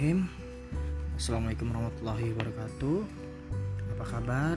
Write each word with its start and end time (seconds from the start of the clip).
Bismillahirrahmanirrahim. 0.00 1.12
Assalamualaikum 1.20 1.66
warahmatullahi 1.76 2.26
wabarakatuh. 2.32 2.98
Apa 3.92 4.04
kabar 4.08 4.56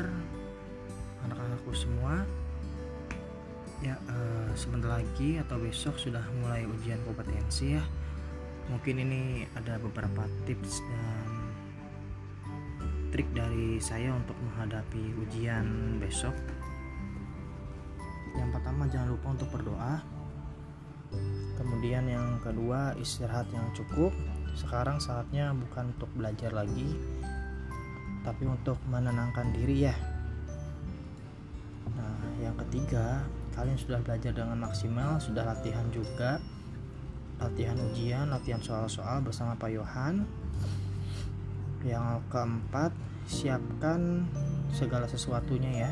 anak-anakku 1.28 1.72
semua? 1.76 2.24
Ya 3.84 4.00
uh, 4.08 4.48
sebentar 4.56 5.04
lagi 5.04 5.44
atau 5.44 5.60
besok 5.60 6.00
sudah 6.00 6.24
mulai 6.40 6.64
ujian 6.64 6.96
kompetensi 7.04 7.76
ya. 7.76 7.84
Mungkin 8.72 9.04
ini 9.04 9.44
ada 9.60 9.76
beberapa 9.84 10.24
tips 10.48 10.80
dan 10.80 11.28
trik 13.12 13.28
dari 13.36 13.84
saya 13.84 14.16
untuk 14.16 14.40
menghadapi 14.48 15.28
ujian 15.28 16.00
besok. 16.00 16.40
Yang 18.40 18.48
pertama 18.48 18.88
jangan 18.88 19.12
lupa 19.12 19.28
untuk 19.36 19.52
berdoa. 19.52 20.00
Kemudian 21.60 22.08
yang 22.08 22.40
kedua 22.40 22.96
istirahat 22.96 23.52
yang 23.52 23.68
cukup 23.76 24.16
sekarang 24.54 25.02
saatnya 25.02 25.54
bukan 25.54 25.94
untuk 25.98 26.10
belajar 26.14 26.54
lagi 26.54 26.94
tapi 28.24 28.48
untuk 28.48 28.80
menenangkan 28.88 29.52
diri 29.52 29.92
ya. 29.92 29.96
Nah 31.94 32.24
yang 32.40 32.56
ketiga 32.66 33.28
kalian 33.54 33.76
sudah 33.76 34.00
belajar 34.00 34.32
dengan 34.32 34.58
maksimal 34.64 35.20
sudah 35.20 35.44
latihan 35.44 35.86
juga. 35.92 36.40
Latihan 37.44 37.76
ujian 37.76 38.32
latihan 38.32 38.64
soal-soal 38.64 39.20
bersama 39.20 39.60
Pak 39.60 39.70
Yohan. 39.76 40.24
Yang 41.84 42.24
keempat 42.32 42.96
siapkan 43.28 44.24
segala 44.72 45.06
sesuatunya 45.12 45.88
ya. 45.88 45.92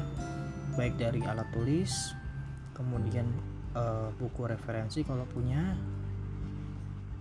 Baik 0.80 0.96
dari 0.96 1.20
alat 1.28 1.52
tulis 1.52 2.16
kemudian 2.72 3.28
e, 3.76 3.84
buku 4.16 4.48
referensi 4.48 5.04
kalau 5.04 5.28
punya 5.28 5.76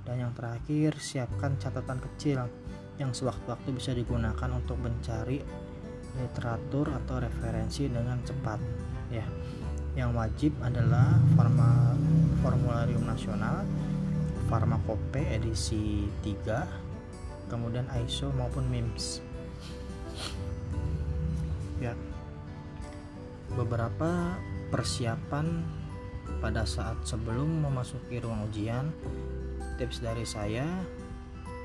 dan 0.04 0.16
yang 0.26 0.32
terakhir, 0.32 0.96
siapkan 0.96 1.60
catatan 1.60 2.00
kecil 2.00 2.48
yang 3.00 3.12
sewaktu-waktu 3.12 3.68
bisa 3.72 3.96
digunakan 3.96 4.50
untuk 4.52 4.76
mencari 4.80 5.40
literatur 6.20 6.90
atau 6.90 7.22
referensi 7.22 7.88
dengan 7.88 8.20
cepat. 8.24 8.60
Ya, 9.08 9.26
yang 9.96 10.12
wajib 10.14 10.54
adalah 10.62 11.18
forma, 11.34 11.96
formularium 12.44 13.04
nasional, 13.06 13.64
farmakope 14.48 15.22
edisi 15.30 16.08
3, 16.22 17.50
kemudian 17.50 17.86
ISO 18.04 18.30
maupun 18.34 18.66
MIMS. 18.68 19.22
Ya, 21.80 21.96
beberapa 23.56 24.36
persiapan 24.68 25.64
pada 26.38 26.62
saat 26.62 27.02
sebelum 27.02 27.66
memasuki 27.66 28.22
ruang 28.22 28.46
ujian 28.46 28.94
tips 29.80 30.04
dari 30.04 30.28
saya. 30.28 30.68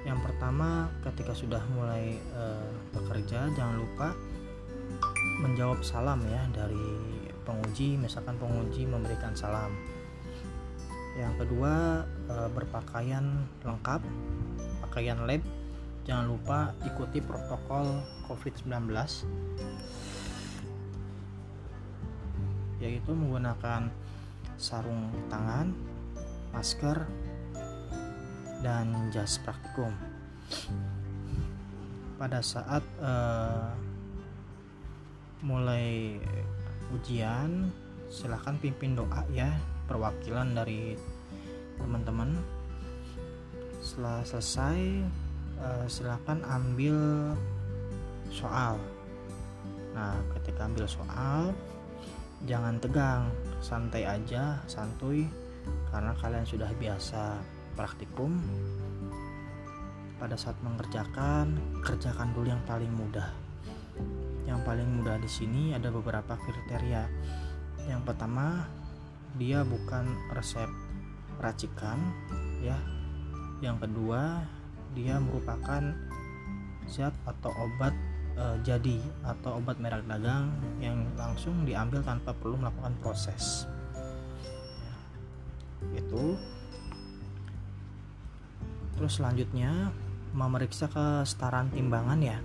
Yang 0.07 0.23
pertama 0.23 0.87
ketika 1.03 1.35
sudah 1.35 1.59
mulai 1.75 2.15
uh, 2.31 2.71
bekerja 2.95 3.51
jangan 3.51 3.75
lupa 3.75 4.15
menjawab 5.43 5.83
salam 5.83 6.23
ya 6.23 6.47
dari 6.55 7.19
penguji 7.43 7.99
misalkan 7.99 8.39
penguji 8.39 8.87
memberikan 8.87 9.35
salam. 9.35 9.75
Yang 11.19 11.43
kedua 11.43 12.07
uh, 12.31 12.49
berpakaian 12.55 13.43
lengkap 13.67 13.99
pakaian 14.87 15.19
lab 15.27 15.43
jangan 16.07 16.31
lupa 16.31 16.71
ikuti 16.87 17.19
protokol 17.19 17.99
covid-19 18.31 18.95
yaitu 22.79 23.11
menggunakan 23.11 23.89
sarung 24.55 25.09
tangan 25.27 25.73
masker 26.53 27.03
dan 28.65 29.13
jas 29.13 29.37
praktikum. 29.45 29.93
Pada 32.17 32.41
saat 32.41 32.81
uh, 32.97 33.69
mulai 35.45 36.17
ujian 36.89 37.69
silahkan 38.09 38.57
pimpin 38.57 38.97
doa 38.97 39.21
ya 39.29 39.53
perwakilan 39.85 40.57
dari 40.57 40.97
teman-teman. 41.77 42.41
Setelah 43.85 44.25
selesai 44.25 44.81
uh, 45.61 45.85
silahkan 45.85 46.41
ambil 46.49 46.97
soal. 48.33 48.81
Nah 49.93 50.17
ketika 50.41 50.65
ambil 50.65 50.89
soal 50.89 51.53
jangan 52.49 52.81
tegang 52.81 53.29
santai 53.61 54.09
aja 54.09 54.57
santuy 54.65 55.29
karena 55.89 56.13
kalian 56.17 56.45
sudah 56.45 56.69
biasa 56.77 57.41
praktikum 57.75 58.39
pada 60.15 60.39
saat 60.39 60.55
mengerjakan 60.63 61.59
kerjakan 61.83 62.31
dulu 62.31 62.47
yang 62.47 62.63
paling 62.63 62.89
mudah. 62.89 63.29
Yang 64.47 64.59
paling 64.63 64.89
mudah 64.99 65.19
di 65.19 65.27
sini 65.27 65.75
ada 65.75 65.91
beberapa 65.91 66.39
kriteria. 66.39 67.03
Yang 67.85 68.01
pertama 68.07 68.65
dia 69.35 69.61
bukan 69.67 70.07
resep 70.31 70.71
racikan 71.43 71.99
ya. 72.63 72.79
Yang 73.59 73.87
kedua 73.87 74.47
dia 74.95 75.19
merupakan 75.19 75.83
zat 76.87 77.11
atau 77.27 77.51
obat 77.51 77.91
e, 78.39 78.45
jadi 78.63 78.97
atau 79.27 79.59
obat 79.59 79.75
merek 79.83 80.07
dagang 80.07 80.53
yang 80.79 81.03
langsung 81.19 81.67
diambil 81.67 81.99
tanpa 82.05 82.31
perlu 82.31 82.55
melakukan 82.55 82.95
proses. 83.03 83.67
Ya. 84.79 84.95
itu 85.99 86.39
terus 88.95 89.19
selanjutnya 89.19 89.91
memeriksa 90.35 90.91
kesetaraan 90.91 91.71
timbangan 91.71 92.19
ya. 92.19 92.37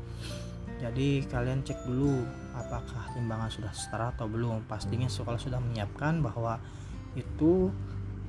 Jadi 0.81 1.29
kalian 1.29 1.61
cek 1.61 1.85
dulu 1.85 2.25
apakah 2.57 3.13
timbangan 3.13 3.51
sudah 3.53 3.73
setara 3.75 4.15
atau 4.17 4.31
belum. 4.31 4.65
Pastinya 4.65 5.11
kalau 5.11 5.37
sudah 5.37 5.61
menyiapkan 5.61 6.25
bahwa 6.25 6.57
itu 7.19 7.69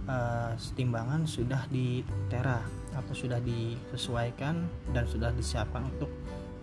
uh, 0.10 0.52
timbangan 0.76 1.24
sudah 1.24 1.64
di 1.72 2.04
tera 2.28 2.60
atau 2.92 3.14
sudah 3.16 3.40
disesuaikan 3.40 4.68
dan 4.92 5.08
sudah 5.08 5.32
disiapkan 5.32 5.88
untuk 5.96 6.12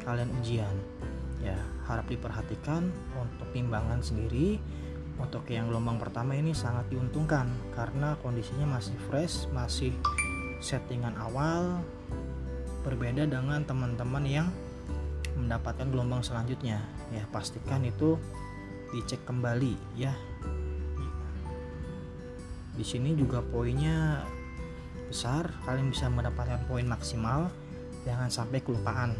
kalian 0.05 0.29
ujian. 0.43 0.75
Ya 1.41 1.57
harap 1.89 2.11
diperhatikan 2.11 2.93
untuk 3.17 3.49
timbangan 3.55 4.05
sendiri. 4.05 4.61
Untuk 5.19 5.51
yang 5.51 5.67
gelombang 5.67 5.99
pertama 5.99 6.39
ini 6.39 6.55
sangat 6.55 6.87
diuntungkan 6.95 7.51
karena 7.75 8.15
kondisinya 8.23 8.79
masih 8.79 8.95
fresh 9.11 9.51
masih 9.51 9.91
settingan 10.59 11.15
awal 11.19 11.83
berbeda 12.83 13.27
dengan 13.27 13.63
teman-teman 13.63 14.25
yang 14.27 14.49
mendapatkan 15.39 15.87
gelombang 15.91 16.23
selanjutnya. 16.23 16.83
Ya 17.15 17.25
pastikan 17.31 17.87
itu 17.87 18.19
dicek 18.91 19.23
kembali 19.29 19.75
ya. 19.95 20.15
Di 22.79 22.85
sini 22.87 23.15
juga 23.19 23.43
poinnya 23.43 24.23
besar 25.11 25.51
kalian 25.67 25.91
bisa 25.91 26.07
mendapatkan 26.11 26.63
poin 26.71 26.87
maksimal. 26.87 27.51
Jangan 28.07 28.31
sampai 28.31 28.63
kelupaan. 28.63 29.19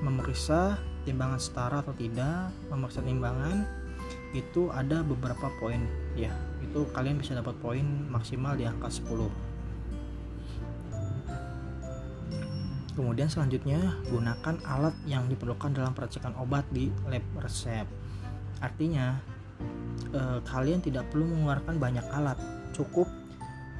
Memeriksa 0.00 0.80
timbangan 1.04 1.40
setara 1.40 1.84
atau 1.84 1.92
tidak 1.96 2.50
memeriksa 2.72 3.04
timbangan 3.04 3.83
itu 4.34 4.68
ada 4.74 5.00
beberapa 5.06 5.48
poin. 5.62 5.80
Ya 6.18 6.34
itu 6.60 6.84
kalian 6.90 7.22
bisa 7.22 7.38
dapat 7.38 7.54
poin 7.62 7.86
maksimal 8.10 8.58
di 8.58 8.66
angka 8.66 8.90
10 8.90 9.54
kemudian 12.94 13.26
selanjutnya 13.26 13.98
gunakan 14.06 14.54
alat 14.64 14.94
yang 15.04 15.26
diperlukan 15.26 15.74
dalam 15.74 15.92
peracikan 15.92 16.32
obat 16.38 16.62
di 16.70 16.94
lab 17.10 17.26
resep. 17.42 17.84
Artinya 18.62 19.18
eh, 20.14 20.38
kalian 20.46 20.80
tidak 20.80 21.10
perlu 21.10 21.26
mengeluarkan 21.26 21.76
banyak 21.76 22.06
alat. 22.14 22.38
Cukup 22.70 23.10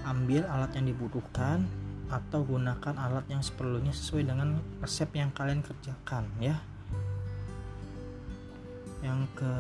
ambil 0.05 0.45
alat 0.51 0.75
yang 0.77 0.91
dibutuhkan 0.91 1.65
atau 2.12 2.45
gunakan 2.45 2.95
alat 3.01 3.25
yang 3.33 3.41
seperlunya 3.41 3.95
sesuai 3.95 4.29
dengan 4.29 4.61
resep 4.85 5.09
yang 5.17 5.33
kalian 5.33 5.65
kerjakan 5.65 6.29
ya 6.37 6.61
yang 9.05 9.29
ke 9.37 9.53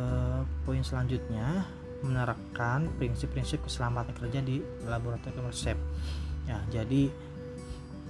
poin 0.64 0.80
selanjutnya 0.80 1.68
menerapkan 2.00 2.88
prinsip-prinsip 2.96 3.60
keselamatan 3.64 4.16
kerja 4.16 4.40
di 4.40 4.64
laboratorium 4.88 5.52
resep 5.52 5.76
ya 6.48 6.60
jadi 6.72 7.08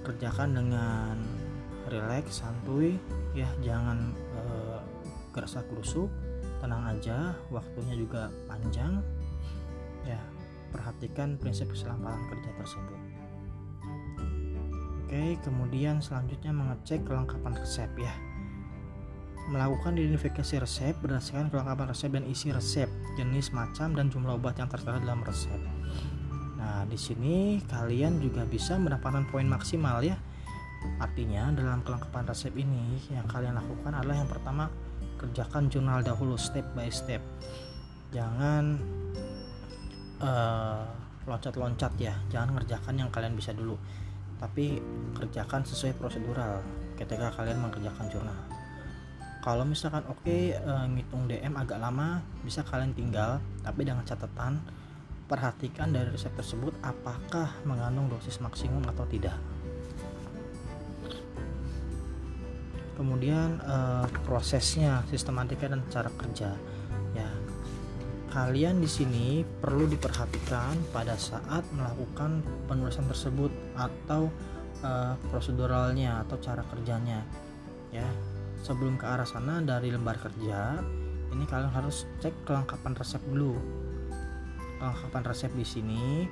kerjakan 0.03 0.55
dengan 0.55 1.15
rileks 1.91 2.43
santuy 2.43 2.97
ya 3.35 3.47
jangan 3.61 4.15
e, 4.15 4.41
gerasa 5.35 5.63
gerusuk 5.67 6.07
tenang 6.63 6.97
aja 6.97 7.35
waktunya 7.51 7.93
juga 7.93 8.31
panjang. 8.47 9.03
Ya 10.05 10.21
perhatikan 10.73 11.37
prinsip 11.39 11.71
keselamatan 11.71 12.25
kerja 12.31 12.51
tersebut. 12.57 12.99
Oke 15.05 15.37
kemudian 15.45 16.01
selanjutnya 16.01 16.49
mengecek 16.49 17.05
kelengkapan 17.05 17.53
resep 17.53 17.91
ya 18.01 18.13
melakukan 19.45 19.93
identifikasi 19.93 20.57
resep 20.57 20.97
berdasarkan 21.05 21.53
kelengkapan 21.53 21.87
resep 21.93 22.09
dan 22.09 22.25
isi 22.25 22.49
resep, 22.49 22.89
jenis, 23.13 23.53
macam, 23.53 23.93
dan 23.93 24.09
jumlah 24.09 24.41
obat 24.41 24.57
yang 24.57 24.69
tertera 24.69 24.97
dalam 24.97 25.21
resep. 25.21 25.57
Nah, 26.57 26.81
di 26.89 26.97
sini 26.97 27.61
kalian 27.69 28.17
juga 28.17 28.41
bisa 28.49 28.73
mendapatkan 28.81 29.29
poin 29.29 29.45
maksimal 29.45 30.01
ya. 30.01 30.17
Artinya 30.97 31.53
dalam 31.53 31.85
kelengkapan 31.85 32.25
resep 32.25 32.53
ini 32.57 32.97
yang 33.13 33.25
kalian 33.29 33.57
lakukan 33.57 33.93
adalah 33.93 34.17
yang 34.17 34.29
pertama 34.29 34.69
kerjakan 35.21 35.69
jurnal 35.69 36.01
dahulu 36.01 36.37
step 36.37 36.65
by 36.73 36.89
step. 36.89 37.21
Jangan 38.09 38.81
uh, 40.25 40.89
loncat-loncat 41.29 41.93
ya. 42.01 42.17
Jangan 42.33 42.57
ngerjakan 42.57 42.97
yang 42.97 43.09
kalian 43.13 43.37
bisa 43.37 43.53
dulu. 43.53 43.77
Tapi 44.41 44.81
kerjakan 45.13 45.61
sesuai 45.65 45.97
prosedural 46.01 46.65
ketika 46.97 47.29
kalian 47.33 47.61
mengerjakan 47.61 48.09
jurnal 48.09 48.64
kalau 49.45 49.61
misalkan 49.61 50.01
oke 50.09 50.25
okay, 50.25 50.57
uh, 50.57 50.89
ngitung 50.89 51.29
DM 51.29 51.53
agak 51.53 51.77
lama 51.77 52.25
bisa 52.41 52.65
kalian 52.65 52.97
tinggal 52.97 53.37
tapi 53.61 53.85
dengan 53.85 54.01
catatan 54.01 54.57
perhatikan 55.29 55.93
dari 55.93 56.09
resep 56.09 56.33
tersebut 56.33 56.73
apakah 56.81 57.53
mengandung 57.61 58.09
dosis 58.09 58.41
maksimum 58.41 58.81
atau 58.89 59.05
tidak. 59.05 59.37
Kemudian 62.97 63.61
uh, 63.61 64.09
prosesnya 64.25 65.05
sistematika 65.13 65.69
dan 65.69 65.85
cara 65.93 66.09
kerja. 66.09 66.57
Ya 67.13 67.29
kalian 68.33 68.81
di 68.81 68.89
sini 68.89 69.45
perlu 69.45 69.85
diperhatikan 69.85 70.89
pada 70.89 71.13
saat 71.21 71.61
melakukan 71.69 72.41
penulisan 72.65 73.05
tersebut 73.05 73.53
atau 73.77 74.33
uh, 74.81 75.13
proseduralnya 75.29 76.25
atau 76.25 76.41
cara 76.41 76.65
kerjanya. 76.65 77.21
Ya 77.93 78.09
sebelum 78.65 78.97
ke 78.97 79.05
arah 79.05 79.29
sana 79.29 79.61
dari 79.61 79.93
lembar 79.93 80.17
kerja 80.17 80.81
ini 81.29 81.45
kalian 81.45 81.69
harus 81.69 82.09
cek 82.17 82.49
kelengkapan 82.49 82.97
resep 82.97 83.21
dulu 83.29 83.53
kelengkapan 84.81 85.23
resep 85.29 85.51
di 85.53 85.65
sini 85.65 86.25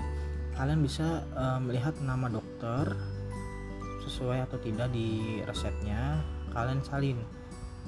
kalian 0.57 0.81
bisa 0.81 1.21
uh, 1.37 1.61
melihat 1.61 1.93
nama 2.01 2.25
dokter 2.25 2.97
sesuai 4.01 4.49
atau 4.49 4.57
tidak 4.57 4.89
di 4.89 5.45
resepnya 5.45 6.25
kalian 6.49 6.81
salin 6.81 7.21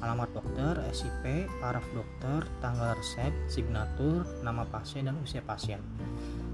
alamat 0.04 0.28
dokter, 0.36 0.74
SIP, 0.92 1.48
paraf 1.64 1.86
dokter, 1.96 2.44
tanggal 2.60 3.00
resep, 3.00 3.32
signatur, 3.48 4.28
nama 4.44 4.68
pasien 4.68 5.08
dan 5.08 5.16
usia 5.24 5.40
pasien. 5.40 5.80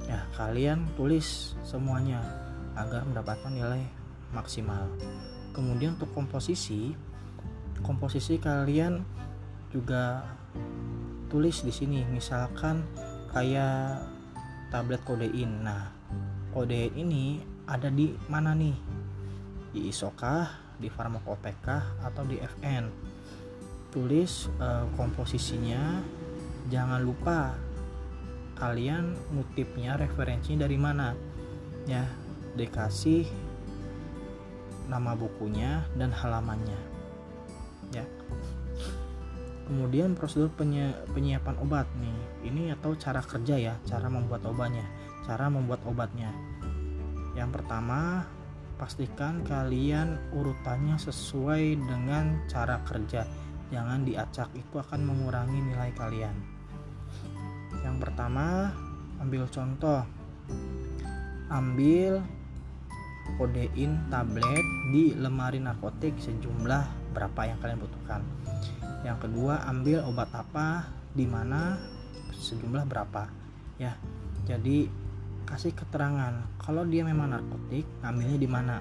Ya, 0.06 0.30
kalian 0.38 0.86
tulis 0.94 1.58
semuanya 1.66 2.22
agar 2.78 3.02
mendapatkan 3.02 3.50
nilai 3.50 3.82
maksimal. 4.30 4.86
Kemudian 5.52 5.98
untuk 5.98 6.14
komposisi, 6.14 6.94
komposisi 7.82 8.38
kalian 8.38 9.02
juga 9.74 10.26
tulis 11.28 11.64
di 11.66 11.74
sini. 11.74 12.06
Misalkan 12.08 12.86
kayak 13.32 14.06
tablet 14.70 15.02
kodein. 15.04 15.64
Nah, 15.66 15.92
kodein 16.54 16.94
ini 16.96 17.42
ada 17.66 17.90
di 17.92 18.14
mana 18.28 18.54
nih? 18.56 18.78
Di 19.72 19.88
isokah, 19.88 20.76
di 20.76 20.92
farmakopeka 20.92 22.04
atau 22.04 22.24
di 22.28 22.40
FN 22.60 22.86
tulis 23.92 24.48
uh, 24.60 24.88
komposisinya. 24.96 26.00
Jangan 26.72 27.04
lupa 27.04 27.56
kalian 28.56 29.18
ngutipnya 29.34 29.98
referensinya 30.00 30.68
dari 30.68 30.78
mana. 30.80 31.16
Ya 31.90 32.06
dikasih 32.52 33.26
nama 34.92 35.16
bukunya 35.16 35.88
dan 35.96 36.12
halamannya 36.12 36.91
ya. 37.92 38.06
Kemudian 39.68 40.20
prosedur 40.20 40.52
penyi 40.52 40.92
penyiapan 41.16 41.56
obat 41.64 41.88
nih. 42.00 42.18
Ini 42.52 42.76
atau 42.76 42.98
cara 42.98 43.24
kerja 43.24 43.56
ya 43.56 43.74
cara 43.88 44.12
membuat 44.12 44.44
obatnya 44.44 44.84
cara 45.26 45.48
membuat 45.48 45.82
obatnya. 45.86 46.34
Yang 47.38 47.62
pertama 47.62 48.26
pastikan 48.76 49.46
kalian 49.46 50.18
urutannya 50.34 50.98
sesuai 50.98 51.78
dengan 51.78 52.44
cara 52.50 52.82
kerja. 52.84 53.24
Jangan 53.72 54.04
diacak 54.04 54.52
itu 54.58 54.76
akan 54.76 55.08
mengurangi 55.08 55.60
nilai 55.64 55.96
kalian. 55.96 56.36
Yang 57.86 57.98
pertama 58.04 58.76
ambil 59.24 59.48
contoh. 59.48 60.04
Ambil 61.48 62.20
kodein 63.40 63.96
tablet 64.12 64.66
di 64.92 65.16
lemari 65.16 65.64
narkotik 65.64 66.20
sejumlah 66.20 67.01
berapa 67.12 67.42
yang 67.48 67.58
kalian 67.60 67.80
butuhkan. 67.80 68.22
Yang 69.02 69.28
kedua 69.28 69.66
ambil 69.68 70.06
obat 70.08 70.30
apa 70.34 70.88
di 71.12 71.28
mana 71.28 71.78
sejumlah 72.32 72.88
berapa 72.88 73.28
ya. 73.78 73.98
Jadi 74.48 74.88
kasih 75.46 75.76
keterangan. 75.76 76.48
Kalau 76.62 76.88
dia 76.88 77.04
memang 77.04 77.34
narkotik 77.34 77.84
ambilnya 78.02 78.38
di 78.40 78.50
mana? 78.50 78.78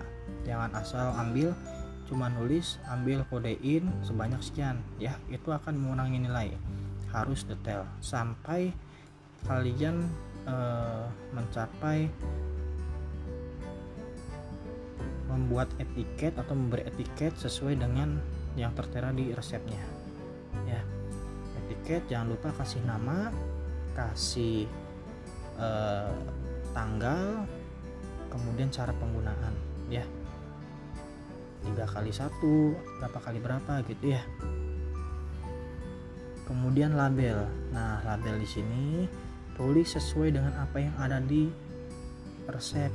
Jangan 0.46 0.70
asal 0.78 1.12
ambil 1.18 1.52
cuma 2.10 2.26
nulis 2.26 2.82
ambil 2.90 3.22
kodein 3.26 3.86
sebanyak 4.06 4.40
sekian 4.42 4.78
ya. 5.02 5.18
Itu 5.32 5.50
akan 5.50 5.76
mengurangi 5.76 6.22
nilai. 6.22 6.54
Harus 7.10 7.42
detail. 7.42 7.88
Sampai 7.98 8.70
kalian 9.48 10.06
e, 10.46 10.56
mencapai 11.32 12.06
membuat 15.30 15.70
etiket 15.78 16.34
atau 16.34 16.58
memberi 16.58 16.84
etiket 16.90 17.38
sesuai 17.38 17.78
dengan 17.78 18.18
yang 18.58 18.74
tertera 18.74 19.14
di 19.14 19.30
resepnya. 19.30 19.80
Ya 20.66 20.82
etiket 21.70 22.02
jangan 22.10 22.34
lupa 22.34 22.50
kasih 22.58 22.82
nama 22.82 23.30
kasih 23.94 24.66
e, 25.54 25.68
tanggal 26.74 27.46
kemudian 28.26 28.74
cara 28.74 28.90
penggunaan 28.98 29.54
ya. 29.86 30.02
Tiga 31.62 31.86
kali 31.86 32.10
satu 32.10 32.74
berapa 32.98 33.18
kali 33.22 33.38
berapa 33.38 33.86
gitu 33.86 34.18
ya. 34.18 34.22
Kemudian 36.50 36.98
label. 36.98 37.46
Nah 37.70 38.02
label 38.02 38.42
di 38.42 38.48
sini 38.50 38.86
tulis 39.54 39.94
sesuai 39.94 40.34
dengan 40.34 40.58
apa 40.58 40.82
yang 40.82 40.94
ada 40.98 41.22
di 41.22 41.46
resep 42.50 42.90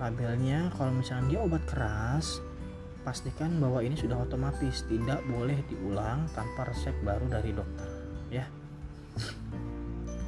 labelnya 0.00 0.72
kalau 0.74 0.96
misalnya 0.96 1.36
dia 1.36 1.40
obat 1.44 1.62
keras 1.68 2.40
pastikan 3.04 3.60
bahwa 3.60 3.84
ini 3.84 3.96
sudah 3.96 4.16
otomatis 4.16 4.84
tidak 4.88 5.20
boleh 5.28 5.60
diulang 5.68 6.24
tanpa 6.32 6.68
resep 6.68 6.96
baru 7.04 7.28
dari 7.28 7.52
dokter 7.52 7.88
ya. 8.32 8.44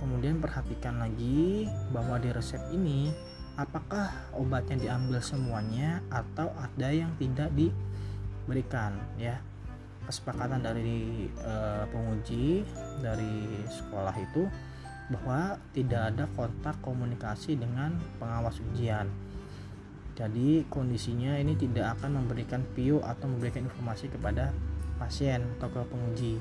Kemudian 0.01 0.43
perhatikan 0.43 1.01
lagi 1.01 1.69
bahwa 1.95 2.21
di 2.21 2.29
resep 2.35 2.61
ini 2.75 3.09
apakah 3.57 4.13
obatnya 4.37 4.77
diambil 4.89 5.21
semuanya 5.25 6.05
atau 6.09 6.53
ada 6.59 6.89
yang 6.93 7.13
tidak 7.17 7.49
diberikan 7.57 8.97
ya. 9.17 9.41
Kesepakatan 10.03 10.67
dari 10.67 11.31
e, 11.31 11.55
penguji 11.87 12.67
dari 12.99 13.63
sekolah 13.71 14.17
itu 14.19 14.51
bahwa 15.15 15.55
tidak 15.71 16.03
ada 16.11 16.25
kontak 16.35 16.75
komunikasi 16.83 17.55
dengan 17.55 17.95
pengawas 18.19 18.59
ujian 18.73 19.07
jadi 20.13 20.69
kondisinya 20.69 21.41
ini 21.41 21.57
tidak 21.57 21.97
akan 21.99 22.21
memberikan 22.21 22.61
PIO 22.77 23.01
atau 23.01 23.33
memberikan 23.33 23.65
informasi 23.65 24.13
kepada 24.13 24.53
pasien 25.01 25.41
atau 25.57 25.73
ke 25.73 25.81
penguji. 25.89 26.37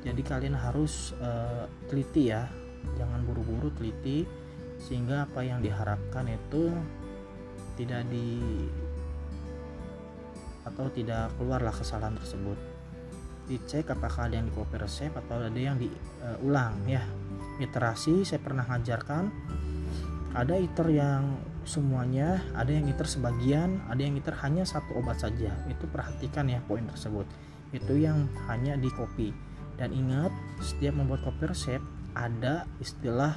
Jadi 0.00 0.22
kalian 0.24 0.56
harus 0.56 1.12
e, 1.20 1.30
teliti 1.92 2.32
ya. 2.32 2.48
Jangan 2.96 3.20
buru-buru 3.28 3.68
teliti 3.76 4.24
sehingga 4.80 5.28
apa 5.28 5.44
yang 5.44 5.60
diharapkan 5.60 6.24
itu 6.32 6.72
tidak 7.76 8.08
di 8.08 8.40
atau 10.64 10.88
tidak 10.88 11.28
keluarlah 11.36 11.76
kesalahan 11.76 12.16
tersebut. 12.16 12.56
Dicek 13.52 13.92
apakah 13.92 14.32
ada 14.32 14.40
yang 14.40 14.48
di 14.48 14.56
resep 14.80 15.12
atau 15.12 15.44
ada 15.44 15.60
yang 15.60 15.76
diulang 15.76 16.72
uh, 16.80 16.88
ya. 16.88 17.04
Iterasi 17.60 18.24
saya 18.24 18.40
pernah 18.40 18.64
ngajarkan 18.64 19.28
ada 20.32 20.54
iter 20.56 20.88
yang 20.88 21.49
semuanya 21.64 22.40
ada 22.56 22.72
yang 22.72 22.88
iter 22.88 23.04
sebagian 23.04 23.80
ada 23.86 24.00
yang 24.00 24.16
iter 24.16 24.32
hanya 24.40 24.64
satu 24.64 24.96
obat 24.96 25.20
saja. 25.20 25.52
Itu 25.68 25.86
perhatikan 25.88 26.48
ya 26.48 26.60
poin 26.64 26.84
tersebut. 26.88 27.26
Itu 27.70 27.94
yang 27.96 28.26
hanya 28.50 28.74
di 28.76 28.90
copy 28.90 29.30
dan 29.80 29.96
ingat 29.96 30.28
setiap 30.60 30.98
membuat 31.00 31.24
copy 31.24 31.48
resep 31.48 31.80
ada 32.12 32.68
istilah 32.82 33.32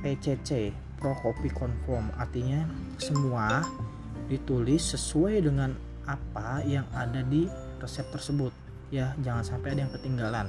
PCC 0.00 0.72
Pro 0.96 1.12
Copy 1.20 1.50
Conform 1.50 2.08
artinya 2.16 2.64
semua 2.96 3.64
ditulis 4.28 4.80
sesuai 4.96 5.44
dengan 5.44 5.76
apa 6.08 6.64
yang 6.64 6.88
ada 6.96 7.20
di 7.24 7.48
resep 7.80 8.08
tersebut. 8.12 8.52
Ya 8.92 9.12
jangan 9.20 9.44
sampai 9.44 9.76
ada 9.76 9.80
yang 9.84 9.92
ketinggalan. 9.92 10.48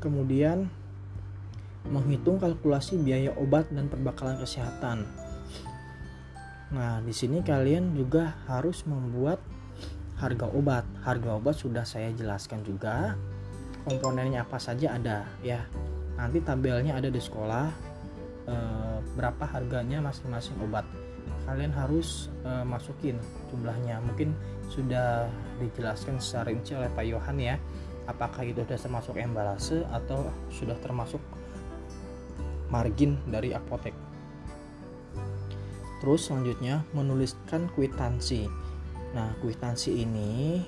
Kemudian 0.00 0.68
menghitung 1.88 2.40
kalkulasi 2.40 2.96
biaya 2.96 3.32
obat 3.36 3.68
dan 3.68 3.92
perbekalan 3.92 4.40
kesehatan. 4.40 5.04
Nah 6.72 6.98
di 7.04 7.12
sini 7.12 7.44
kalian 7.44 7.92
juga 7.92 8.40
harus 8.48 8.88
membuat 8.88 9.38
harga 10.16 10.48
obat. 10.50 10.84
Harga 11.04 11.36
obat 11.36 11.54
sudah 11.60 11.84
saya 11.84 12.10
jelaskan 12.16 12.64
juga. 12.64 13.14
Komponennya 13.84 14.48
apa 14.48 14.56
saja 14.56 14.96
ada 14.96 15.28
ya. 15.44 15.68
Nanti 16.16 16.40
tabelnya 16.40 16.96
ada 16.96 17.12
di 17.12 17.20
sekolah 17.20 17.66
e, 18.48 18.54
berapa 19.12 19.44
harganya 19.44 20.00
masing-masing 20.00 20.56
obat. 20.64 20.88
Kalian 21.44 21.76
harus 21.76 22.32
uh, 22.44 22.64
masukin 22.64 23.20
jumlahnya. 23.52 24.00
Mungkin 24.00 24.32
sudah 24.72 25.28
dijelaskan 25.60 26.16
secara 26.16 26.48
rinci 26.48 26.72
oleh 26.72 26.88
Pak 26.88 27.04
Yohan 27.04 27.36
ya. 27.36 27.56
Apakah 28.08 28.48
itu 28.48 28.64
sudah 28.64 28.80
termasuk 28.80 29.16
embalase 29.20 29.84
atau 29.92 30.32
sudah 30.48 30.76
termasuk 30.80 31.20
margin 32.74 33.22
dari 33.30 33.54
apotek. 33.54 33.94
Terus 36.02 36.26
selanjutnya 36.26 36.82
menuliskan 36.90 37.70
kwitansi. 37.70 38.50
Nah 39.14 39.30
kwitansi 39.38 40.02
ini 40.02 40.58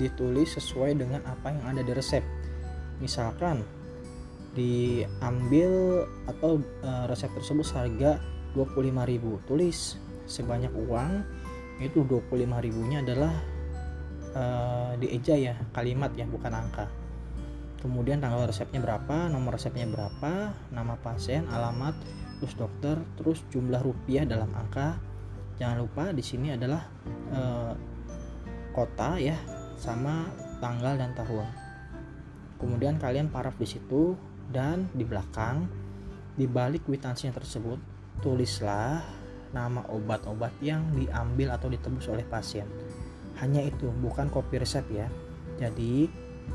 ditulis 0.00 0.56
sesuai 0.56 0.96
dengan 0.96 1.20
apa 1.28 1.52
yang 1.52 1.76
ada 1.76 1.84
di 1.84 1.92
resep. 1.92 2.24
Misalkan 3.04 3.60
diambil 4.56 6.02
atau 6.24 6.64
uh, 6.80 7.04
resep 7.12 7.28
tersebut 7.36 7.68
seharga 7.68 8.16
25.000 8.56 9.44
tulis 9.44 10.00
sebanyak 10.24 10.72
uang 10.72 11.20
itu 11.84 12.00
25 12.08 12.32
ribunya 12.64 13.04
adalah 13.04 13.36
uh, 14.32 14.92
dieja 14.96 15.36
ya 15.36 15.54
kalimat 15.76 16.08
ya 16.16 16.24
bukan 16.24 16.56
angka 16.56 16.88
kemudian 17.80 18.18
tanggal 18.18 18.48
resepnya 18.48 18.80
berapa 18.82 19.28
nomor 19.28 19.56
resepnya 19.60 19.86
berapa 19.88 20.52
nama 20.72 20.94
pasien 21.00 21.46
alamat 21.48 21.94
terus 22.40 22.54
dokter 22.56 23.00
terus 23.16 23.40
jumlah 23.52 23.80
rupiah 23.80 24.24
dalam 24.28 24.52
angka 24.52 25.00
jangan 25.56 25.84
lupa 25.84 26.12
di 26.12 26.20
sini 26.20 26.52
adalah 26.52 26.84
uh, 27.32 27.72
kota 28.76 29.16
ya 29.16 29.36
sama 29.80 30.28
tanggal 30.60 30.96
dan 30.96 31.12
tahun 31.16 31.46
kemudian 32.60 32.96
kalian 33.00 33.28
paraf 33.28 33.56
di 33.56 33.68
situ 33.68 34.16
dan 34.52 34.88
di 34.92 35.04
belakang 35.04 35.68
di 36.36 36.44
balik 36.44 36.84
kwitansinya 36.84 37.36
tersebut 37.36 37.80
tulislah 38.20 39.00
nama 39.56 39.84
obat-obat 39.88 40.52
yang 40.60 40.84
diambil 40.92 41.56
atau 41.56 41.72
ditebus 41.72 42.12
oleh 42.12 42.28
pasien. 42.28 42.68
Hanya 43.40 43.64
itu, 43.64 43.88
bukan 43.88 44.32
kopi 44.32 44.60
resep 44.60 44.84
ya. 44.92 45.08
Jadi, 45.60 46.08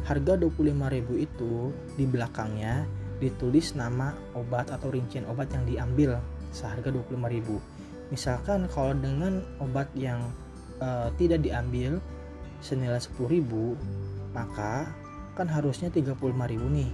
harga 0.07 0.33
25.000 0.39 0.71
itu 1.17 1.69
di 1.95 2.05
belakangnya 2.09 2.85
ditulis 3.21 3.77
nama 3.77 4.17
obat 4.33 4.73
atau 4.73 4.89
rincian 4.89 5.29
obat 5.29 5.53
yang 5.53 5.63
diambil 5.69 6.17
seharga 6.49 6.89
25.000. 6.89 8.11
Misalkan 8.11 8.67
kalau 8.67 8.91
dengan 8.97 9.45
obat 9.61 9.87
yang 9.95 10.33
uh, 10.81 11.13
tidak 11.15 11.45
diambil 11.45 12.01
senilai 12.59 12.99
10.000, 12.99 13.45
maka 14.33 14.89
kan 15.37 15.47
harusnya 15.47 15.87
35.000 15.93 16.17
nih. 16.59 16.91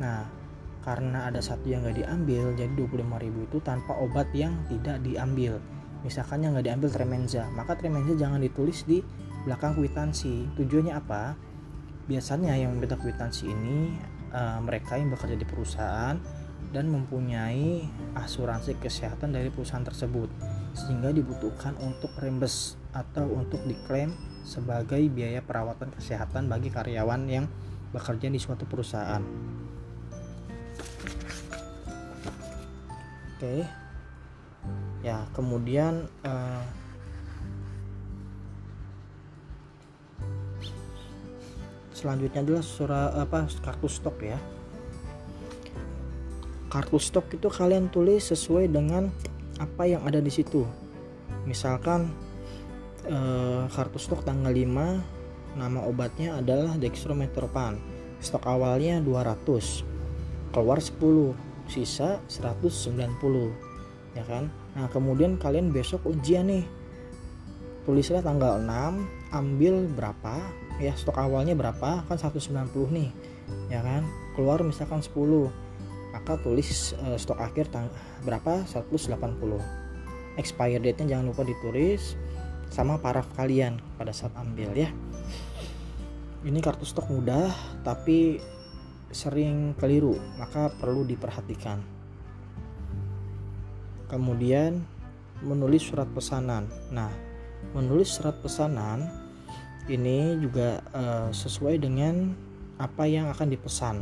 Nah, 0.00 0.24
karena 0.80 1.28
ada 1.28 1.44
satu 1.44 1.68
yang 1.68 1.84
nggak 1.84 2.00
diambil 2.00 2.56
jadi 2.56 2.72
25.000 2.72 3.46
itu 3.52 3.58
tanpa 3.60 3.92
obat 4.00 4.28
yang 4.32 4.56
tidak 4.72 5.04
diambil 5.04 5.60
misalkan 6.00 6.40
yang 6.40 6.56
nggak 6.56 6.72
diambil 6.72 6.88
tremenza 6.88 7.44
maka 7.52 7.76
tremenza 7.76 8.16
jangan 8.16 8.40
ditulis 8.40 8.88
di 8.88 9.04
belakang 9.44 9.76
kwitansi 9.76 10.48
tujuannya 10.56 10.96
apa 10.96 11.36
biasanya 12.10 12.58
yang 12.58 12.74
meminta 12.74 12.98
kwitansi 12.98 13.54
ini 13.54 13.94
uh, 14.34 14.58
mereka 14.58 14.98
yang 14.98 15.14
bekerja 15.14 15.38
di 15.38 15.46
perusahaan 15.46 16.18
dan 16.74 16.90
mempunyai 16.90 17.86
asuransi 18.18 18.82
kesehatan 18.82 19.30
dari 19.30 19.54
perusahaan 19.54 19.86
tersebut 19.86 20.26
sehingga 20.74 21.14
dibutuhkan 21.14 21.78
untuk 21.78 22.10
rembes 22.18 22.74
atau 22.90 23.30
untuk 23.30 23.62
diklaim 23.62 24.10
sebagai 24.42 25.06
biaya 25.06 25.38
perawatan 25.38 25.94
kesehatan 25.94 26.50
bagi 26.50 26.74
karyawan 26.74 27.30
yang 27.30 27.46
bekerja 27.94 28.26
di 28.26 28.38
suatu 28.42 28.66
perusahaan. 28.66 29.22
Oke. 33.38 33.66
Ya, 35.00 35.24
kemudian 35.32 36.10
uh, 36.26 36.62
selanjutnya 42.00 42.40
adalah 42.40 42.64
surat 42.64 43.12
apa 43.12 43.44
kartu 43.60 43.88
stok 43.92 44.16
ya. 44.24 44.40
Kartu 46.72 46.96
stok 46.96 47.36
itu 47.36 47.52
kalian 47.52 47.92
tulis 47.92 48.32
sesuai 48.32 48.72
dengan 48.72 49.12
apa 49.60 49.84
yang 49.84 50.00
ada 50.08 50.24
di 50.24 50.32
situ. 50.32 50.64
Misalkan 51.44 52.08
uh, 53.04 53.68
kartu 53.68 54.00
stok 54.00 54.24
tanggal 54.24 54.48
5 54.48 55.60
nama 55.60 55.80
obatnya 55.84 56.40
adalah 56.40 56.80
dextrometorphan. 56.80 57.76
Stok 58.24 58.48
awalnya 58.48 59.02
200. 59.04 60.56
Keluar 60.56 60.80
10 60.80 61.50
sisa 61.70 62.18
190 62.26 63.70
ya 64.18 64.26
kan 64.26 64.50
nah 64.74 64.90
kemudian 64.90 65.38
kalian 65.38 65.70
besok 65.70 66.02
ujian 66.10 66.50
nih 66.50 66.66
tulislah 67.86 68.22
tanggal 68.22 68.58
6 68.58 68.66
ambil 69.30 69.86
berapa 69.94 70.34
ya 70.80 70.96
stok 70.96 71.20
awalnya 71.20 71.52
berapa? 71.52 72.02
Kan 72.08 72.16
190 72.16 72.72
nih 72.90 73.10
ya 73.68 73.84
kan? 73.84 74.08
Keluar 74.34 74.64
misalkan 74.64 75.04
10 75.04 75.14
maka 76.10 76.34
tulis 76.42 76.96
uh, 77.06 77.14
stok 77.14 77.38
akhir 77.38 77.70
berapa? 78.26 78.64
180 78.66 79.14
expire 80.40 80.80
date 80.80 81.04
nya 81.04 81.16
jangan 81.16 81.30
lupa 81.30 81.44
ditulis 81.44 82.16
sama 82.72 82.96
paraf 82.96 83.28
kalian 83.36 83.78
pada 84.00 84.14
saat 84.14 84.32
ambil 84.38 84.72
ya. 84.72 84.88
Ini 86.40 86.56
kartu 86.64 86.88
stok 86.88 87.12
mudah 87.12 87.52
tapi 87.84 88.40
sering 89.10 89.74
keliru, 89.76 90.16
maka 90.38 90.70
perlu 90.78 91.04
diperhatikan. 91.04 91.82
Kemudian 94.06 94.80
menulis 95.42 95.84
surat 95.84 96.08
pesanan. 96.14 96.70
Nah, 96.94 97.10
menulis 97.76 98.08
surat 98.16 98.38
pesanan 98.40 99.06
ini 99.90 100.38
juga 100.38 100.78
uh, 100.94 101.28
sesuai 101.34 101.82
dengan 101.82 102.32
apa 102.78 103.04
yang 103.04 103.28
akan 103.28 103.48
dipesan. 103.50 104.00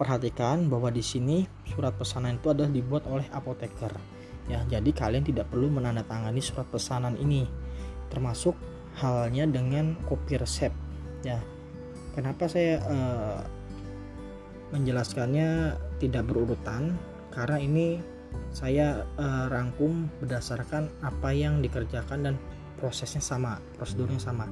Perhatikan 0.00 0.72
bahwa 0.72 0.88
di 0.88 1.04
sini 1.04 1.44
surat 1.68 1.92
pesanan 1.94 2.40
itu 2.40 2.48
adalah 2.50 2.72
dibuat 2.72 3.04
oleh 3.04 3.28
apoteker. 3.30 3.92
Ya, 4.48 4.64
jadi 4.66 4.90
kalian 4.90 5.22
tidak 5.22 5.52
perlu 5.52 5.68
menandatangani 5.68 6.40
surat 6.40 6.66
pesanan 6.72 7.14
ini. 7.20 7.44
Termasuk 8.08 8.56
halnya 8.98 9.46
dengan 9.46 9.94
kopi 10.08 10.40
resep. 10.40 10.72
Ya. 11.22 11.38
Kenapa 12.16 12.50
saya 12.50 12.82
uh, 12.90 13.38
menjelaskannya 14.74 15.78
tidak 16.02 16.26
berurutan 16.26 16.98
karena 17.30 17.62
ini 17.62 18.02
saya 18.50 19.06
uh, 19.18 19.46
rangkum 19.46 20.10
berdasarkan 20.18 20.90
apa 21.06 21.30
yang 21.30 21.62
dikerjakan 21.62 22.18
dan 22.26 22.34
prosesnya 22.80 23.20
sama, 23.20 23.60
prosedurnya 23.76 24.16
sama. 24.16 24.48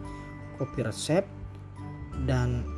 Kopi 0.60 0.84
resep 0.84 1.24
dan 2.28 2.68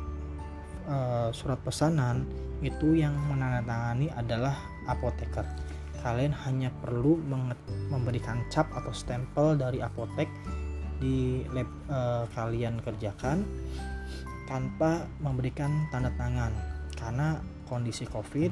uh, 0.87 1.29
surat 1.35 1.59
pesanan 1.59 2.23
itu 2.63 2.95
yang 2.95 3.13
menandatangani 3.27 4.07
adalah 4.15 4.55
apoteker. 4.87 5.43
Kalian 6.01 6.33
hanya 6.47 6.73
perlu 6.81 7.19
memberikan 7.93 8.41
cap 8.49 8.71
atau 8.73 8.89
stempel 8.89 9.53
dari 9.53 9.83
apotek 9.83 10.31
di 10.97 11.45
lab 11.53 11.69
uh, 11.89 12.25
kalian 12.33 12.81
kerjakan 12.81 13.45
tanpa 14.45 15.05
memberikan 15.21 15.89
tanda 15.89 16.13
tangan 16.17 16.53
karena 16.97 17.41
kondisi 17.71 18.03
covid 18.03 18.51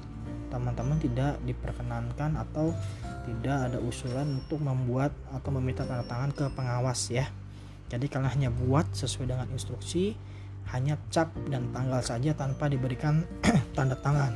teman-teman 0.49 0.97
tidak 0.97 1.37
diperkenankan 1.45 2.39
atau 2.39 2.73
tidak 3.29 3.69
ada 3.69 3.77
usulan 3.77 4.41
untuk 4.41 4.57
membuat 4.63 5.13
atau 5.29 5.53
meminta 5.53 5.85
tanda 5.85 6.01
tangan 6.09 6.33
ke 6.33 6.45
pengawas 6.57 7.13
ya. 7.13 7.29
Jadi 7.89 8.09
kalian 8.09 8.29
hanya 8.29 8.49
buat 8.49 8.85
sesuai 8.93 9.29
dengan 9.29 9.49
instruksi 9.53 10.17
hanya 10.73 10.97
cap 11.09 11.33
dan 11.49 11.69
tanggal 11.73 12.01
saja 12.01 12.33
tanpa 12.33 12.69
diberikan 12.69 13.25
tanda 13.77 13.97
tangan. 13.97 14.33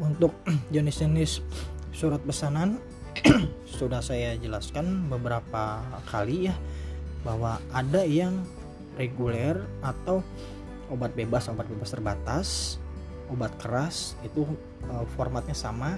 Untuk 0.00 0.32
jenis-jenis 0.74 1.44
surat 1.92 2.20
pesanan 2.24 2.80
sudah 3.78 4.00
saya 4.00 4.36
jelaskan 4.40 5.08
beberapa 5.08 5.84
kali 6.08 6.48
ya 6.52 6.56
bahwa 7.24 7.60
ada 7.70 8.02
yang 8.04 8.44
reguler 8.96 9.60
atau 9.84 10.24
obat 10.88 11.14
bebas 11.14 11.46
obat 11.52 11.68
bebas 11.68 11.90
terbatas 11.92 12.80
obat 13.30 13.54
keras 13.62 14.18
itu 14.26 14.44
uh, 14.90 15.06
formatnya 15.14 15.54
sama. 15.54 15.96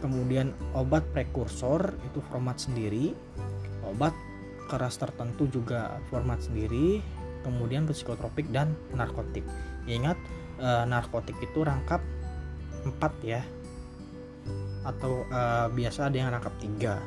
Kemudian 0.00 0.56
obat 0.72 1.04
prekursor 1.12 1.92
itu 2.08 2.24
format 2.32 2.56
sendiri. 2.56 3.12
Obat 3.84 4.14
keras 4.70 4.96
tertentu 4.96 5.50
juga 5.50 6.00
format 6.08 6.40
sendiri. 6.40 7.04
Kemudian 7.44 7.84
psikotropik 7.84 8.48
dan 8.48 8.72
narkotik. 8.96 9.44
Ingat 9.84 10.16
uh, 10.62 10.88
narkotik 10.88 11.36
itu 11.44 11.60
rangkap 11.66 12.00
4 12.86 12.96
ya 13.20 13.44
atau 14.84 15.28
uh, 15.28 15.68
biasa 15.68 16.08
ada 16.08 16.16
yang 16.16 16.32
rangkap 16.32 16.54
tiga 16.60 17.00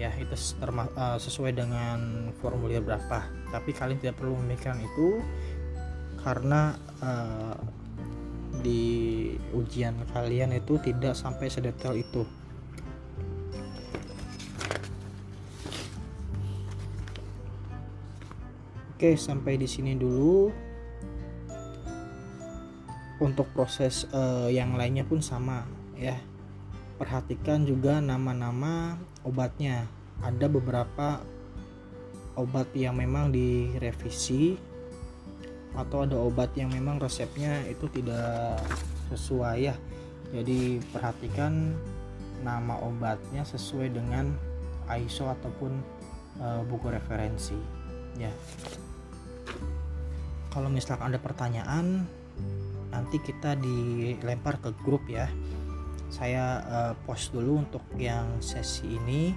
ya 0.00 0.10
itu 0.18 0.34
uh, 0.34 1.18
sesuai 1.20 1.54
dengan 1.54 2.30
formulir 2.42 2.82
berapa 2.82 3.28
tapi 3.54 3.70
kalian 3.70 4.02
tidak 4.02 4.18
perlu 4.18 4.34
memikirkan 4.42 4.82
itu 4.82 5.22
karena 6.22 6.74
uh, 6.98 7.54
di 8.62 9.32
ujian 9.54 9.94
kalian 10.10 10.58
itu 10.58 10.78
tidak 10.82 11.14
sampai 11.14 11.46
sedetail 11.46 11.94
itu 11.94 12.26
Oke, 19.02 19.18
sampai 19.18 19.58
di 19.58 19.66
sini 19.66 19.98
dulu. 19.98 20.46
Untuk 23.18 23.50
proses 23.50 24.06
uh, 24.14 24.46
yang 24.46 24.78
lainnya 24.78 25.02
pun 25.02 25.18
sama 25.18 25.66
ya. 25.98 26.14
Perhatikan 27.02 27.66
juga 27.66 27.98
nama-nama 27.98 28.94
obatnya. 29.26 29.90
Ada 30.22 30.46
beberapa 30.46 31.18
obat 32.38 32.70
yang 32.78 32.94
memang 32.94 33.34
direvisi 33.34 34.54
atau 35.74 36.06
ada 36.06 36.14
obat 36.14 36.54
yang 36.54 36.70
memang 36.70 37.02
resepnya 37.02 37.66
itu 37.66 37.90
tidak 37.90 38.62
sesuai 39.10 39.56
ya. 39.66 39.74
Jadi 40.30 40.78
perhatikan 40.94 41.74
nama 42.46 42.78
obatnya 42.78 43.42
sesuai 43.42 43.90
dengan 43.90 44.38
ISO 44.86 45.26
ataupun 45.26 45.82
uh, 46.38 46.62
buku 46.66 46.86
referensi 46.90 47.82
ya 48.20 48.32
kalau 50.52 50.68
misalkan 50.68 51.12
ada 51.12 51.20
pertanyaan 51.20 52.04
nanti 52.92 53.16
kita 53.24 53.56
dilempar 53.56 54.60
ke 54.60 54.68
grup 54.84 55.00
ya 55.08 55.28
saya 56.12 56.60
uh, 56.68 56.94
post 57.08 57.32
dulu 57.32 57.64
untuk 57.64 57.80
yang 57.96 58.36
sesi 58.44 58.84
ini. 59.00 59.32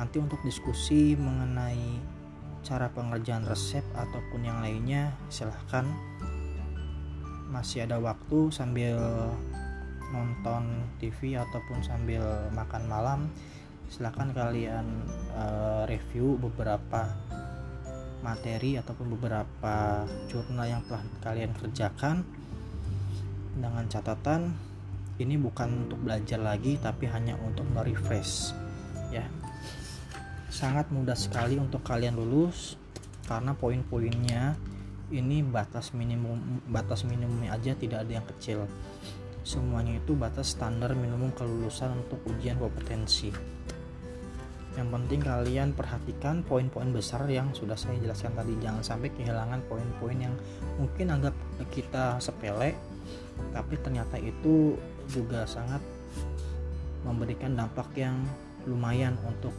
Nanti 0.00 0.16
untuk 0.16 0.40
diskusi 0.40 1.12
mengenai 1.12 2.00
cara 2.64 2.88
pengerjaan 2.88 3.44
resep 3.44 3.84
ataupun 3.92 4.40
yang 4.40 4.64
lainnya 4.64 5.12
silahkan. 5.28 5.84
Masih 7.52 7.84
ada 7.84 8.00
waktu 8.00 8.48
sambil 8.48 8.96
nonton 10.08 10.88
TV 10.96 11.36
ataupun 11.36 11.84
sambil 11.84 12.24
makan 12.56 12.88
malam 12.88 13.20
silahkan 13.88 14.32
kalian 14.32 14.84
uh, 15.32 15.84
review 15.88 16.36
beberapa 16.40 17.08
materi 18.20 18.76
ataupun 18.76 19.16
beberapa 19.16 20.04
jurnal 20.28 20.68
yang 20.68 20.82
telah 20.88 21.04
kalian 21.24 21.52
kerjakan 21.56 22.24
dengan 23.56 23.88
catatan 23.88 24.67
ini 25.18 25.34
bukan 25.34 25.86
untuk 25.86 25.98
belajar 26.02 26.38
lagi 26.38 26.78
tapi 26.78 27.10
hanya 27.10 27.34
untuk 27.42 27.66
merefresh 27.74 28.54
ya. 29.10 29.26
Sangat 30.48 30.88
mudah 30.94 31.18
sekali 31.18 31.58
untuk 31.58 31.84
kalian 31.84 32.16
lulus 32.16 32.78
karena 33.28 33.52
poin-poinnya 33.52 34.56
ini 35.12 35.44
batas 35.44 35.92
minimum 35.92 36.64
batas 36.68 37.04
minimumnya 37.04 37.52
aja 37.52 37.74
tidak 37.74 38.06
ada 38.06 38.12
yang 38.22 38.26
kecil. 38.26 38.64
Semuanya 39.44 39.96
itu 39.96 40.12
batas 40.12 40.52
standar 40.56 40.92
minimum 40.92 41.32
kelulusan 41.36 42.04
untuk 42.04 42.20
ujian 42.28 42.60
kompetensi. 42.60 43.32
Yang 44.76 44.88
penting 44.94 45.20
kalian 45.24 45.68
perhatikan 45.74 46.46
poin-poin 46.46 46.94
besar 46.94 47.26
yang 47.26 47.50
sudah 47.50 47.74
saya 47.74 47.98
jelaskan 47.98 48.36
tadi. 48.36 48.54
Jangan 48.62 48.84
sampai 48.84 49.10
kehilangan 49.10 49.66
poin-poin 49.66 50.18
yang 50.20 50.34
mungkin 50.78 51.10
anggap 51.10 51.34
kita 51.72 52.20
sepele 52.22 52.76
tapi 53.54 53.74
ternyata 53.80 54.20
itu 54.20 54.76
juga 55.10 55.48
sangat 55.48 55.80
memberikan 57.02 57.56
dampak 57.56 57.88
yang 57.96 58.20
lumayan 58.68 59.16
untuk 59.24 59.54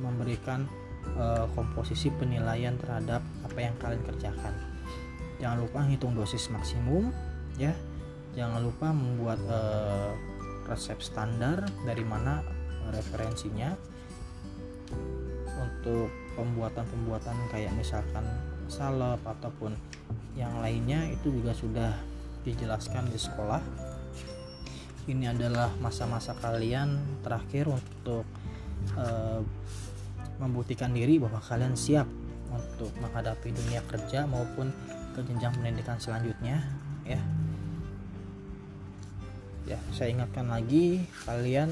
memberikan 0.00 0.66
uh, 1.14 1.46
komposisi 1.54 2.10
penilaian 2.18 2.74
terhadap 2.80 3.22
apa 3.46 3.58
yang 3.58 3.74
kalian 3.78 4.02
kerjakan. 4.02 4.54
Jangan 5.38 5.58
lupa 5.62 5.80
hitung 5.86 6.14
dosis 6.14 6.50
maksimum 6.50 7.10
ya. 7.58 7.74
Jangan 8.32 8.64
lupa 8.64 8.88
membuat 8.90 9.38
uh, 9.46 10.16
resep 10.66 10.98
standar 11.04 11.68
dari 11.84 12.02
mana 12.02 12.40
referensinya. 12.90 13.76
Untuk 15.62 16.10
pembuatan-pembuatan 16.34 17.36
kayak 17.52 17.76
misalkan 17.76 18.24
salep 18.66 19.20
ataupun 19.22 19.76
yang 20.32 20.64
lainnya 20.64 21.12
itu 21.12 21.28
juga 21.28 21.52
sudah 21.52 21.92
dijelaskan 22.42 23.04
di 23.12 23.20
sekolah 23.20 23.60
ini 25.10 25.26
adalah 25.26 25.74
masa-masa 25.82 26.30
kalian 26.38 26.94
terakhir 27.26 27.66
untuk 27.66 28.22
uh, 28.94 29.42
membuktikan 30.38 30.94
diri 30.94 31.18
bahwa 31.18 31.42
kalian 31.42 31.74
siap 31.74 32.06
untuk 32.52 32.92
menghadapi 33.02 33.50
dunia 33.50 33.82
kerja 33.90 34.28
maupun 34.28 34.70
ke 35.12 35.20
jenjang 35.26 35.54
pendidikan 35.58 35.98
selanjutnya 35.98 36.62
ya. 37.02 37.20
Ya 39.66 39.78
saya 39.94 40.10
ingatkan 40.10 40.50
lagi 40.50 41.06
kalian 41.26 41.70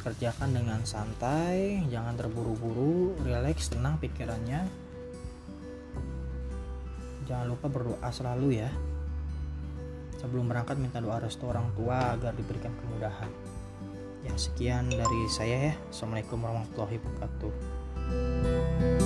kerjakan 0.00 0.56
dengan 0.56 0.80
santai 0.84 1.84
jangan 1.92 2.16
terburu-buru 2.16 3.16
relax 3.24 3.72
tenang 3.72 3.96
pikirannya. 4.00 4.68
Jangan 7.26 7.46
lupa 7.50 7.66
berdoa 7.66 8.08
selalu 8.12 8.62
ya 8.62 8.70
sebelum 10.26 10.50
berangkat 10.50 10.82
minta 10.82 10.98
doa 10.98 11.22
restu 11.22 11.46
orang 11.46 11.70
tua 11.78 12.18
agar 12.18 12.34
diberikan 12.34 12.74
kemudahan. 12.82 13.30
Ya 14.26 14.34
sekian 14.34 14.90
dari 14.90 15.30
saya 15.30 15.70
ya. 15.70 15.74
Assalamualaikum 15.94 16.42
warahmatullahi 16.42 16.98
wabarakatuh 16.98 19.05